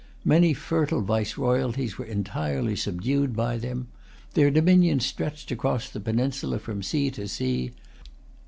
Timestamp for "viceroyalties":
1.03-1.99